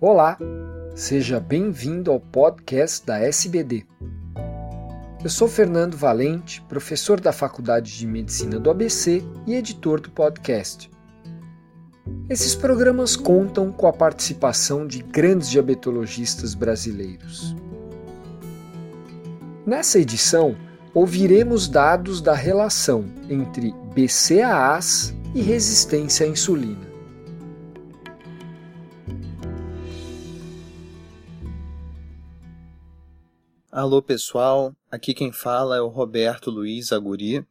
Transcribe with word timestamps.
Olá, 0.00 0.38
seja 0.94 1.40
bem-vindo 1.40 2.12
ao 2.12 2.20
podcast 2.20 3.04
da 3.04 3.18
SBD. 3.18 3.84
Eu 5.24 5.28
sou 5.28 5.48
Fernando 5.48 5.96
Valente, 5.96 6.62
professor 6.68 7.20
da 7.20 7.32
Faculdade 7.32 7.98
de 7.98 8.06
Medicina 8.06 8.60
do 8.60 8.70
ABC 8.70 9.24
e 9.44 9.56
editor 9.56 10.00
do 10.00 10.08
podcast. 10.08 10.88
Esses 12.30 12.54
programas 12.54 13.16
contam 13.16 13.72
com 13.72 13.88
a 13.88 13.92
participação 13.92 14.86
de 14.86 15.02
grandes 15.02 15.50
diabetologistas 15.50 16.54
brasileiros. 16.54 17.56
Nessa 19.66 19.98
edição, 19.98 20.54
ouviremos 20.94 21.66
dados 21.66 22.20
da 22.20 22.34
relação 22.34 23.04
entre 23.28 23.74
BCAAs 23.96 25.12
e 25.34 25.40
resistência 25.40 26.24
à 26.24 26.28
insulina. 26.28 26.86
Alô 33.80 34.02
pessoal, 34.02 34.74
aqui 34.90 35.14
quem 35.14 35.30
fala 35.30 35.76
é 35.76 35.80
o 35.80 35.86
Roberto 35.86 36.50
Luiz 36.50 36.90
Aguri. 36.90 37.46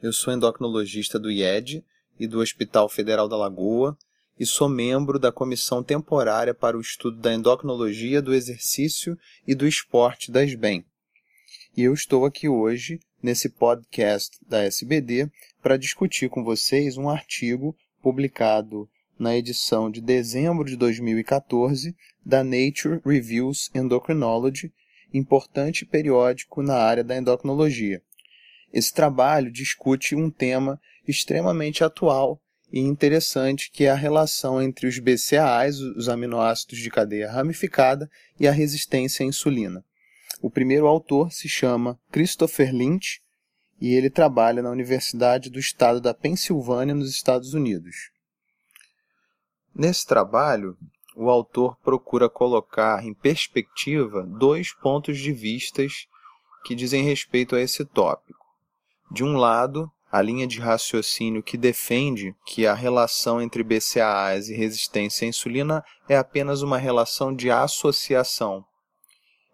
Eu 0.00 0.12
sou 0.12 0.32
endocrinologista 0.32 1.18
do 1.18 1.28
IED 1.28 1.84
e 2.20 2.28
do 2.28 2.38
Hospital 2.38 2.88
Federal 2.88 3.28
da 3.28 3.36
Lagoa 3.36 3.98
e 4.38 4.46
sou 4.46 4.68
membro 4.68 5.18
da 5.18 5.32
Comissão 5.32 5.82
Temporária 5.82 6.54
para 6.54 6.78
o 6.78 6.80
Estudo 6.80 7.16
da 7.16 7.34
Endocrinologia 7.34 8.22
do 8.22 8.32
Exercício 8.32 9.18
e 9.44 9.56
do 9.56 9.66
Esporte 9.66 10.30
da 10.30 10.44
SBEM. 10.44 10.84
E 11.76 11.82
eu 11.82 11.92
estou 11.92 12.24
aqui 12.24 12.48
hoje, 12.48 13.00
nesse 13.20 13.48
podcast 13.48 14.38
da 14.48 14.62
SBD, 14.62 15.28
para 15.60 15.76
discutir 15.76 16.30
com 16.30 16.44
vocês 16.44 16.96
um 16.96 17.08
artigo 17.08 17.76
publicado 18.00 18.88
na 19.18 19.36
edição 19.36 19.90
de 19.90 20.00
dezembro 20.00 20.64
de 20.64 20.76
2014 20.76 21.92
da 22.24 22.44
Nature 22.44 23.00
Reviews 23.04 23.68
Endocrinology, 23.74 24.72
importante 25.12 25.84
periódico 25.84 26.62
na 26.62 26.76
área 26.76 27.04
da 27.04 27.16
endocrinologia. 27.16 28.02
Esse 28.72 28.92
trabalho 28.92 29.50
discute 29.50 30.14
um 30.14 30.30
tema 30.30 30.80
extremamente 31.06 31.84
atual 31.84 32.40
e 32.72 32.80
interessante, 32.80 33.70
que 33.70 33.84
é 33.84 33.90
a 33.90 33.94
relação 33.94 34.60
entre 34.60 34.86
os 34.86 34.98
BCAAs, 34.98 35.80
os 35.80 36.08
aminoácidos 36.08 36.78
de 36.78 36.90
cadeia 36.90 37.30
ramificada, 37.30 38.10
e 38.38 38.46
a 38.46 38.52
resistência 38.52 39.24
à 39.24 39.26
insulina. 39.26 39.84
O 40.42 40.50
primeiro 40.50 40.86
autor 40.86 41.32
se 41.32 41.48
chama 41.48 41.98
Christopher 42.10 42.74
Lynch 42.74 43.20
e 43.80 43.94
ele 43.94 44.10
trabalha 44.10 44.62
na 44.62 44.70
Universidade 44.70 45.50
do 45.50 45.58
Estado 45.58 46.00
da 46.00 46.12
Pensilvânia, 46.12 46.94
nos 46.94 47.10
Estados 47.10 47.54
Unidos. 47.54 48.10
Nesse 49.74 50.06
trabalho, 50.06 50.76
o 51.16 51.30
autor 51.30 51.76
procura 51.82 52.28
colocar 52.28 53.02
em 53.02 53.14
perspectiva 53.14 54.22
dois 54.22 54.74
pontos 54.74 55.18
de 55.18 55.32
vistas 55.32 56.06
que 56.62 56.74
dizem 56.74 57.02
respeito 57.02 57.56
a 57.56 57.60
esse 57.60 57.86
tópico. 57.86 58.44
De 59.10 59.24
um 59.24 59.38
lado, 59.38 59.90
a 60.12 60.20
linha 60.20 60.46
de 60.46 60.60
raciocínio 60.60 61.42
que 61.42 61.56
defende 61.56 62.34
que 62.44 62.66
a 62.66 62.74
relação 62.74 63.40
entre 63.40 63.62
BCAAs 63.62 64.48
e 64.48 64.54
resistência 64.54 65.24
à 65.24 65.28
insulina 65.28 65.84
é 66.06 66.16
apenas 66.16 66.60
uma 66.60 66.76
relação 66.76 67.34
de 67.34 67.50
associação. 67.50 68.62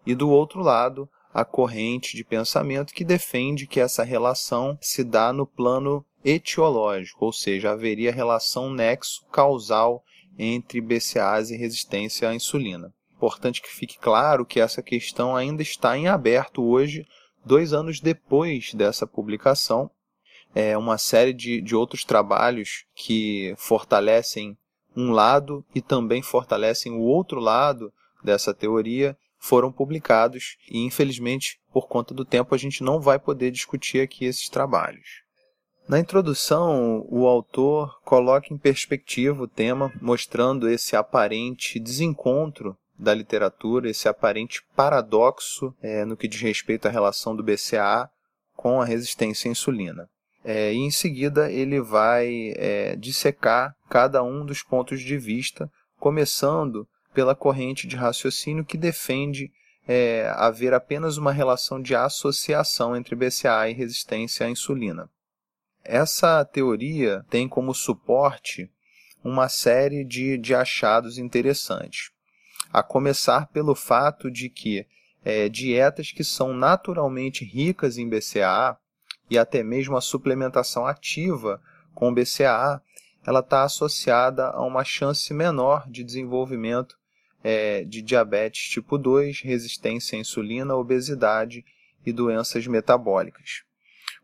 E 0.05 0.13
do 0.13 0.29
outro 0.29 0.61
lado, 0.61 1.09
a 1.33 1.45
corrente 1.45 2.17
de 2.17 2.25
pensamento 2.25 2.93
que 2.93 3.05
defende 3.05 3.65
que 3.65 3.79
essa 3.79 4.03
relação 4.03 4.77
se 4.81 5.03
dá 5.03 5.31
no 5.31 5.47
plano 5.47 6.05
etiológico, 6.25 7.25
ou 7.25 7.33
seja, 7.33 7.71
haveria 7.71 8.11
relação 8.11 8.69
nexo 8.69 9.25
causal 9.31 10.03
entre 10.37 10.81
BCAAs 10.81 11.51
e 11.51 11.57
resistência 11.57 12.29
à 12.29 12.35
insulina. 12.35 12.93
Importante 13.15 13.61
que 13.61 13.69
fique 13.69 13.97
claro 13.97 14.45
que 14.45 14.59
essa 14.59 14.81
questão 14.81 15.35
ainda 15.35 15.61
está 15.61 15.97
em 15.97 16.07
aberto 16.07 16.63
hoje, 16.63 17.05
dois 17.45 17.73
anos 17.73 17.99
depois 17.99 18.73
dessa 18.73 19.07
publicação. 19.07 19.89
É 20.53 20.77
uma 20.77 20.97
série 20.97 21.33
de, 21.33 21.61
de 21.61 21.75
outros 21.75 22.03
trabalhos 22.03 22.85
que 22.93 23.53
fortalecem 23.57 24.57
um 24.95 25.11
lado 25.11 25.65
e 25.73 25.81
também 25.81 26.21
fortalecem 26.21 26.91
o 26.91 27.01
outro 27.01 27.39
lado 27.39 27.91
dessa 28.23 28.53
teoria 28.53 29.17
foram 29.43 29.73
publicados 29.73 30.57
e 30.69 30.85
infelizmente 30.85 31.59
por 31.73 31.87
conta 31.87 32.13
do 32.13 32.23
tempo 32.23 32.55
a 32.55 32.57
gente 32.57 32.81
não 32.81 33.01
vai 33.01 33.19
poder 33.19 33.51
discutir 33.51 33.99
aqui 33.99 34.23
esses 34.23 34.47
trabalhos. 34.47 35.22
Na 35.87 35.99
introdução, 35.99 37.05
o 37.09 37.27
autor 37.27 37.99
coloca 38.03 38.53
em 38.53 38.57
perspectiva 38.57 39.43
o 39.43 39.47
tema, 39.47 39.91
mostrando 40.01 40.69
esse 40.69 40.95
aparente 40.95 41.77
desencontro 41.77 42.77
da 42.97 43.13
literatura, 43.13 43.89
esse 43.89 44.07
aparente 44.07 44.63
paradoxo 44.75 45.73
é, 45.81 46.05
no 46.05 46.15
que 46.15 46.27
diz 46.27 46.41
respeito 46.41 46.87
à 46.87 46.91
relação 46.91 47.35
do 47.35 47.43
BCAA 47.43 48.09
com 48.55 48.81
a 48.81 48.85
resistência 48.85 49.49
à 49.49 49.51
insulina. 49.51 50.09
É, 50.43 50.73
e 50.73 50.77
em 50.77 50.91
seguida 50.91 51.51
ele 51.51 51.81
vai 51.81 52.53
é, 52.55 52.95
dissecar 52.95 53.75
cada 53.89 54.23
um 54.23 54.45
dos 54.45 54.63
pontos 54.63 55.01
de 55.01 55.17
vista, 55.17 55.69
começando 55.99 56.87
pela 57.13 57.35
corrente 57.35 57.87
de 57.87 57.95
raciocínio 57.95 58.65
que 58.65 58.77
defende 58.77 59.51
é, 59.87 60.31
haver 60.35 60.73
apenas 60.73 61.17
uma 61.17 61.31
relação 61.31 61.81
de 61.81 61.93
associação 61.93 62.95
entre 62.95 63.15
BCA 63.15 63.69
e 63.69 63.73
resistência 63.73 64.45
à 64.45 64.49
insulina. 64.49 65.09
Essa 65.83 66.45
teoria 66.45 67.25
tem 67.29 67.47
como 67.47 67.73
suporte 67.73 68.71
uma 69.23 69.49
série 69.49 70.03
de, 70.03 70.37
de 70.37 70.55
achados 70.55 71.17
interessantes, 71.17 72.11
a 72.71 72.81
começar 72.81 73.47
pelo 73.47 73.75
fato 73.75 74.31
de 74.31 74.49
que 74.49 74.85
é, 75.23 75.47
dietas 75.49 76.11
que 76.11 76.23
são 76.23 76.53
naturalmente 76.53 77.45
ricas 77.45 77.97
em 77.97 78.07
BCAA 78.07 78.77
e 79.29 79.37
até 79.37 79.63
mesmo 79.63 79.95
a 79.97 80.01
suplementação 80.01 80.85
ativa 80.85 81.61
com 81.93 82.13
BCAA, 82.13 82.81
ela 83.25 83.39
está 83.39 83.63
associada 83.63 84.47
a 84.47 84.61
uma 84.61 84.83
chance 84.83 85.33
menor 85.33 85.89
de 85.89 86.03
desenvolvimento 86.03 86.97
é, 87.43 87.83
de 87.83 88.01
diabetes 88.01 88.69
tipo 88.69 88.97
2, 88.97 89.41
resistência 89.41 90.17
à 90.17 90.19
insulina, 90.19 90.75
obesidade 90.75 91.65
e 92.05 92.11
doenças 92.11 92.67
metabólicas. 92.67 93.63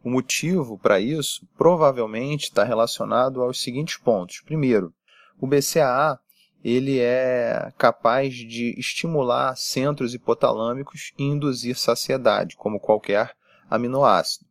O 0.03 0.09
motivo 0.09 0.77
para 0.77 0.99
isso 0.99 1.47
provavelmente 1.57 2.43
está 2.43 2.63
relacionado 2.63 3.41
aos 3.41 3.61
seguintes 3.61 3.97
pontos. 3.97 4.41
Primeiro, 4.41 4.93
o 5.39 5.47
BCAA 5.47 6.19
ele 6.63 6.99
é 6.99 7.71
capaz 7.77 8.35
de 8.35 8.77
estimular 8.77 9.55
centros 9.55 10.13
hipotalâmicos 10.13 11.13
e 11.17 11.23
induzir 11.23 11.77
saciedade, 11.77 12.55
como 12.57 12.79
qualquer 12.79 13.33
aminoácido. 13.69 14.45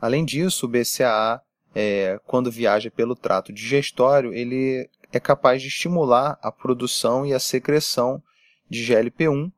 Além 0.00 0.24
disso, 0.24 0.66
o 0.66 0.68
BCAA, 0.68 1.40
é, 1.74 2.20
quando 2.26 2.50
viaja 2.50 2.90
pelo 2.90 3.16
trato 3.16 3.52
digestório, 3.52 4.32
ele 4.32 4.88
é 5.12 5.18
capaz 5.18 5.62
de 5.62 5.68
estimular 5.68 6.38
a 6.42 6.52
produção 6.52 7.24
e 7.24 7.32
a 7.32 7.40
secreção 7.40 8.22
de 8.68 8.84
GLP-1, 8.84 9.50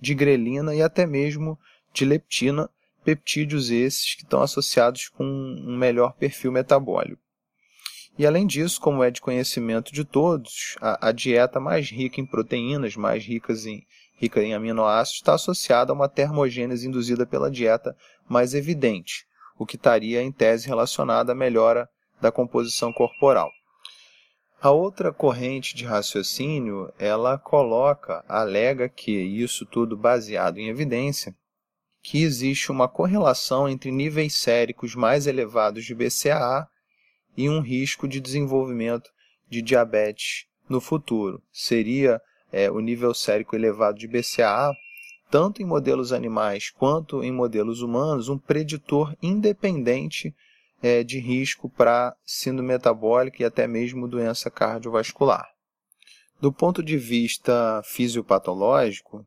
de 0.00 0.14
grelina 0.14 0.74
e 0.74 0.82
até 0.82 1.06
mesmo 1.06 1.58
de 1.92 2.04
leptina, 2.04 2.68
peptídeos 3.04 3.70
esses 3.70 4.14
que 4.14 4.22
estão 4.22 4.42
associados 4.42 5.08
com 5.08 5.24
um 5.24 5.76
melhor 5.76 6.12
perfil 6.12 6.52
metabólico. 6.52 7.22
E 8.18 8.26
além 8.26 8.46
disso, 8.46 8.80
como 8.80 9.02
é 9.02 9.10
de 9.10 9.20
conhecimento 9.20 9.92
de 9.92 10.04
todos, 10.04 10.76
a, 10.80 11.08
a 11.08 11.12
dieta 11.12 11.58
mais 11.58 11.90
rica 11.90 12.20
em 12.20 12.26
proteínas, 12.26 12.96
mais 12.96 13.24
ricas 13.24 13.64
em, 13.64 13.82
rica 14.16 14.42
em 14.42 14.52
aminoácidos, 14.52 15.20
está 15.20 15.34
associada 15.34 15.92
a 15.92 15.94
uma 15.94 16.08
termogênese 16.08 16.86
induzida 16.86 17.24
pela 17.24 17.50
dieta 17.50 17.96
mais 18.28 18.54
evidente, 18.54 19.24
o 19.58 19.64
que 19.64 19.76
estaria 19.76 20.22
em 20.22 20.30
tese 20.30 20.66
relacionada 20.66 21.32
à 21.32 21.34
melhora 21.34 21.88
da 22.20 22.30
composição 22.30 22.92
corporal. 22.92 23.50
A 24.60 24.70
outra 24.70 25.10
corrente 25.10 25.74
de 25.74 25.86
raciocínio, 25.86 26.92
ela 26.98 27.38
coloca, 27.38 28.22
alega 28.28 28.90
que 28.90 29.10
isso 29.10 29.64
tudo 29.64 29.96
baseado 29.96 30.58
em 30.58 30.68
evidência, 30.68 31.34
que 32.02 32.22
existe 32.22 32.72
uma 32.72 32.88
correlação 32.88 33.68
entre 33.68 33.90
níveis 33.90 34.34
séricos 34.34 34.94
mais 34.94 35.26
elevados 35.26 35.84
de 35.84 35.94
BCAA 35.94 36.66
e 37.36 37.48
um 37.48 37.60
risco 37.60 38.08
de 38.08 38.20
desenvolvimento 38.20 39.10
de 39.48 39.60
diabetes 39.60 40.46
no 40.68 40.80
futuro. 40.80 41.42
Seria 41.52 42.20
é, 42.52 42.70
o 42.70 42.80
nível 42.80 43.12
sérico 43.14 43.54
elevado 43.54 43.98
de 43.98 44.08
BCAA, 44.08 44.72
tanto 45.30 45.62
em 45.62 45.64
modelos 45.64 46.12
animais 46.12 46.70
quanto 46.70 47.22
em 47.22 47.30
modelos 47.30 47.82
humanos, 47.82 48.28
um 48.28 48.38
preditor 48.38 49.14
independente 49.22 50.34
é, 50.82 51.04
de 51.04 51.18
risco 51.18 51.68
para 51.68 52.16
síndrome 52.24 52.68
metabólica 52.68 53.42
e 53.42 53.46
até 53.46 53.66
mesmo 53.66 54.08
doença 54.08 54.50
cardiovascular. 54.50 55.48
Do 56.40 56.50
ponto 56.50 56.82
de 56.82 56.96
vista 56.96 57.82
fisiopatológico, 57.84 59.26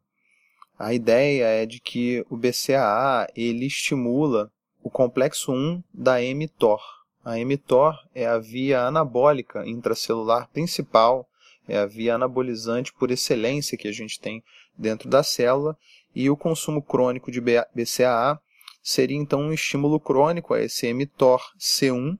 a 0.83 0.94
ideia 0.94 1.45
é 1.45 1.65
de 1.65 1.80
que 1.80 2.25
o 2.30 2.35
BCAA 2.35 3.27
ele 3.35 3.65
estimula 3.65 4.51
o 4.83 4.89
complexo 4.89 5.51
1 5.53 5.81
da 5.94 6.15
mTOR. 6.19 6.81
A 7.24 7.38
mTOR 7.38 7.95
é 8.13 8.25
a 8.25 8.38
via 8.38 8.81
anabólica 8.81 9.65
intracelular 9.65 10.50
principal 10.50 11.27
é 11.65 11.77
a 11.77 11.85
via 11.85 12.15
anabolizante 12.15 12.91
por 12.91 13.09
excelência 13.09 13.77
que 13.77 13.88
a 13.88 13.91
gente 13.91 14.19
tem 14.19 14.44
dentro 14.77 15.09
da 15.09 15.24
célula, 15.24 15.77
e 16.13 16.30
o 16.30 16.35
consumo 16.35 16.81
crônico 16.81 17.31
de 17.31 17.39
BCAA 17.39 18.38
seria 18.81 19.18
então 19.18 19.39
um 19.39 19.53
estímulo 19.53 20.00
crônico 20.00 20.53
a 20.53 20.62
esse 20.62 20.94
mTOR 20.94 21.41
C1 21.57 22.18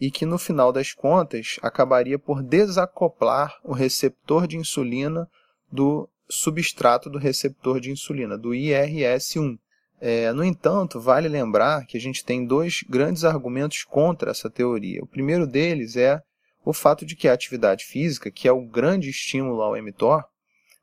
e 0.00 0.10
que 0.10 0.24
no 0.24 0.38
final 0.38 0.72
das 0.72 0.94
contas 0.94 1.58
acabaria 1.60 2.18
por 2.18 2.42
desacoplar 2.42 3.60
o 3.62 3.74
receptor 3.74 4.46
de 4.46 4.56
insulina 4.56 5.28
do 5.70 6.08
substrato 6.30 7.10
do 7.10 7.18
receptor 7.18 7.80
de 7.80 7.90
insulina, 7.90 8.38
do 8.38 8.50
IRS1. 8.50 9.58
É, 10.00 10.32
no 10.32 10.42
entanto, 10.42 10.98
vale 10.98 11.28
lembrar 11.28 11.84
que 11.86 11.96
a 11.96 12.00
gente 12.00 12.24
tem 12.24 12.46
dois 12.46 12.82
grandes 12.88 13.24
argumentos 13.24 13.84
contra 13.84 14.30
essa 14.30 14.48
teoria. 14.48 15.02
O 15.02 15.06
primeiro 15.06 15.46
deles 15.46 15.96
é 15.96 16.22
o 16.64 16.72
fato 16.72 17.04
de 17.04 17.16
que 17.16 17.28
a 17.28 17.32
atividade 17.32 17.84
física, 17.84 18.30
que 18.30 18.48
é 18.48 18.52
o 18.52 18.64
grande 18.64 19.10
estímulo 19.10 19.60
ao 19.60 19.76
mTOR, 19.82 20.24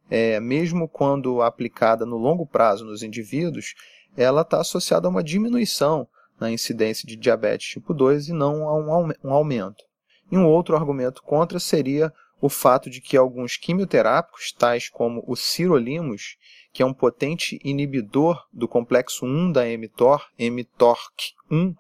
é, 0.10 0.40
mesmo 0.40 0.88
quando 0.88 1.42
aplicada 1.42 2.06
no 2.06 2.18
longo 2.18 2.46
prazo 2.46 2.86
nos 2.86 3.04
indivíduos, 3.04 3.74
ela 4.16 4.42
está 4.42 4.62
associada 4.62 5.08
a 5.08 5.10
uma 5.10 5.24
diminuição 5.24 6.08
na 6.40 6.52
incidência 6.52 7.08
de 7.08 7.16
diabetes 7.16 7.68
tipo 7.68 7.94
2 7.94 8.30
e 8.30 8.34
não 8.34 8.68
a 8.68 8.76
um 9.24 9.34
aumento. 9.34 9.84
E 10.32 10.38
um 10.38 10.46
outro 10.46 10.76
argumento 10.76 11.24
contra 11.24 11.60
seria 11.60 12.14
o 12.40 12.50
fato 12.50 12.90
de 12.90 13.02
que 13.02 13.18
alguns 13.18 13.58
quimioterápicos, 13.58 14.52
tais 14.52 14.90
como 14.90 15.24
o 15.28 15.36
sirolimus, 15.36 16.38
que 16.72 16.84
é 16.84 16.86
um 16.86 16.94
potente 16.94 17.60
inibidor 17.64 18.46
do 18.54 18.68
complexo 18.68 19.26
1 19.26 19.52
da 19.52 19.66
mTOR, 19.66 20.24
mTORC1, 20.40 21.76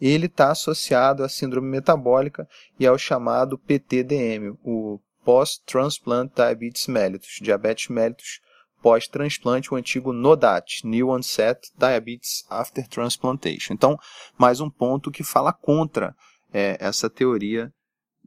ele 0.00 0.26
está 0.26 0.50
associado 0.50 1.24
à 1.24 1.28
síndrome 1.28 1.68
metabólica 1.68 2.48
e 2.78 2.86
ao 2.86 2.98
chamado 2.98 3.58
PTDM, 3.58 4.56
o 4.62 5.00
Post-Transplant 5.24 6.32
Diabetes 6.34 6.86
Mellitus, 6.86 7.38
diabetes 7.42 7.88
mellitus 7.88 8.40
pós-transplante, 8.80 9.74
o 9.74 9.76
antigo 9.76 10.12
NODAT, 10.12 10.86
New 10.86 11.08
Onset 11.08 11.72
Diabetes 11.76 12.44
After 12.48 12.86
Transplantation. 12.86 13.74
Então, 13.74 13.98
mais 14.36 14.60
um 14.60 14.70
ponto 14.70 15.10
que 15.10 15.24
fala 15.24 15.52
contra 15.52 16.14
é, 16.52 16.76
essa 16.80 17.10
teoria 17.10 17.72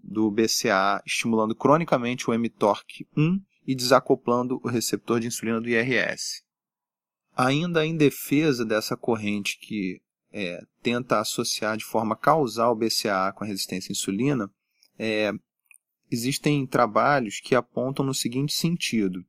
do 0.03 0.29
BCA 0.31 1.01
estimulando 1.05 1.55
cronicamente 1.55 2.29
o 2.29 2.33
mTORC1 2.33 3.41
e 3.65 3.75
desacoplando 3.75 4.59
o 4.63 4.67
receptor 4.67 5.19
de 5.19 5.27
insulina 5.27 5.61
do 5.61 5.69
IRS. 5.69 6.43
Ainda 7.35 7.85
em 7.85 7.95
defesa 7.95 8.65
dessa 8.65 8.97
corrente 8.97 9.57
que 9.59 10.01
é, 10.31 10.61
tenta 10.81 11.19
associar 11.19 11.77
de 11.77 11.85
forma 11.85 12.15
causal 12.15 12.73
o 12.73 12.75
BCA 12.75 13.31
com 13.35 13.43
a 13.43 13.47
resistência 13.47 13.91
à 13.91 13.93
insulina, 13.93 14.49
é, 14.97 15.31
existem 16.09 16.65
trabalhos 16.65 17.39
que 17.39 17.55
apontam 17.55 18.05
no 18.05 18.13
seguinte 18.13 18.53
sentido. 18.53 19.23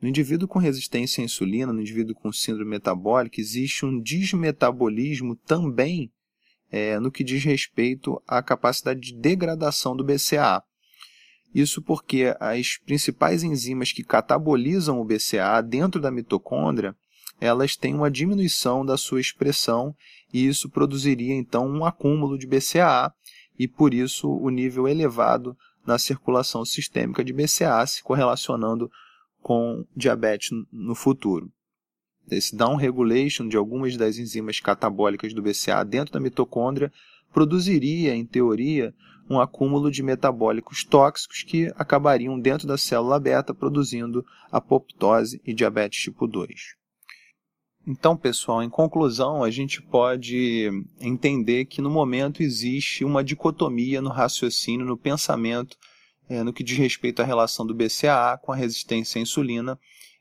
No 0.00 0.08
indivíduo 0.08 0.46
com 0.46 0.58
resistência 0.58 1.22
à 1.22 1.24
insulina, 1.24 1.72
no 1.72 1.80
indivíduo 1.80 2.14
com 2.14 2.32
síndrome 2.32 2.70
metabólica, 2.70 3.40
existe 3.40 3.86
um 3.86 4.00
desmetabolismo 4.00 5.34
também 5.34 6.12
é, 6.76 6.98
no 6.98 7.08
que 7.08 7.22
diz 7.22 7.44
respeito 7.44 8.20
à 8.26 8.42
capacidade 8.42 9.00
de 9.00 9.14
degradação 9.14 9.94
do 9.94 10.02
BCA. 10.02 10.60
Isso 11.54 11.80
porque 11.80 12.34
as 12.40 12.78
principais 12.78 13.44
enzimas 13.44 13.92
que 13.92 14.02
catabolizam 14.02 15.00
o 15.00 15.04
BCA 15.04 15.62
dentro 15.62 16.00
da 16.00 16.10
mitocôndria, 16.10 16.96
elas 17.40 17.76
têm 17.76 17.94
uma 17.94 18.10
diminuição 18.10 18.84
da 18.84 18.96
sua 18.96 19.20
expressão 19.20 19.94
e 20.32 20.44
isso 20.48 20.68
produziria 20.68 21.36
então 21.36 21.64
um 21.68 21.84
acúmulo 21.84 22.36
de 22.36 22.44
BCA 22.44 23.14
e 23.56 23.68
por 23.68 23.94
isso 23.94 24.28
o 24.28 24.50
nível 24.50 24.88
elevado 24.88 25.56
na 25.86 25.96
circulação 25.96 26.64
sistêmica 26.64 27.22
de 27.22 27.32
BCA 27.32 27.86
se 27.86 28.02
correlacionando 28.02 28.90
com 29.40 29.86
diabetes 29.96 30.50
no 30.72 30.96
futuro. 30.96 31.52
Esse 32.30 32.56
down 32.56 32.76
regulation 32.76 33.48
de 33.48 33.56
algumas 33.56 33.96
das 33.96 34.18
enzimas 34.18 34.60
catabólicas 34.60 35.32
do 35.32 35.42
BCA 35.42 35.84
dentro 35.84 36.14
da 36.14 36.20
mitocôndria 36.20 36.92
produziria, 37.32 38.14
em 38.14 38.24
teoria, 38.24 38.94
um 39.28 39.40
acúmulo 39.40 39.90
de 39.90 40.02
metabólicos 40.02 40.84
tóxicos 40.84 41.42
que 41.42 41.72
acabariam 41.76 42.38
dentro 42.38 42.66
da 42.66 42.76
célula 42.76 43.18
beta 43.18 43.54
produzindo 43.54 44.24
apoptose 44.50 45.40
e 45.44 45.52
diabetes 45.52 46.00
tipo 46.00 46.26
2. 46.26 46.76
Então, 47.86 48.16
pessoal, 48.16 48.62
em 48.62 48.70
conclusão, 48.70 49.44
a 49.44 49.50
gente 49.50 49.82
pode 49.82 50.70
entender 51.00 51.66
que 51.66 51.82
no 51.82 51.90
momento 51.90 52.42
existe 52.42 53.04
uma 53.04 53.22
dicotomia 53.22 54.00
no 54.00 54.08
raciocínio, 54.08 54.86
no 54.86 54.96
pensamento 54.96 55.76
é, 56.28 56.42
no 56.42 56.52
que 56.52 56.64
diz 56.64 56.78
respeito 56.78 57.20
à 57.20 57.24
relação 57.24 57.66
do 57.66 57.74
BCAA 57.74 58.38
com 58.38 58.52
a 58.52 58.56
resistência 58.56 59.18
à 59.18 59.22
insulina. 59.22 59.78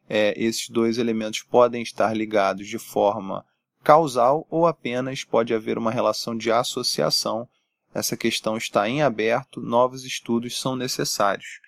É, 0.09 0.33
esses 0.37 0.69
dois 0.69 0.97
elementos 0.97 1.41
podem 1.41 1.81
estar 1.81 2.15
ligados 2.15 2.67
de 2.67 2.77
forma 2.77 3.45
causal 3.83 4.47
ou 4.49 4.65
apenas 4.65 5.23
pode 5.23 5.53
haver 5.53 5.77
uma 5.77 5.91
relação 5.91 6.35
de 6.35 6.51
associação. 6.51 7.47
Essa 7.93 8.17
questão 8.17 8.57
está 8.57 8.87
em 8.87 9.01
aberto, 9.01 9.61
novos 9.61 10.03
estudos 10.03 10.59
são 10.59 10.75
necessários. 10.75 11.59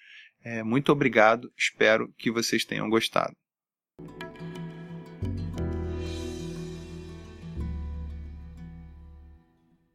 É, 0.43 0.63
muito 0.63 0.91
obrigado, 0.91 1.51
espero 1.57 2.11
que 2.17 2.31
vocês 2.31 2.65
tenham 2.65 2.89
gostado. 2.89 3.35